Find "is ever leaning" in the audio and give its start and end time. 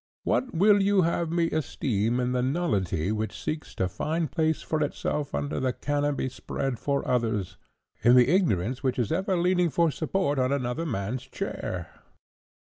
8.97-9.69